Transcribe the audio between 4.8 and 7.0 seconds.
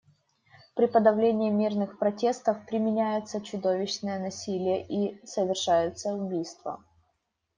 и совершаются убийства.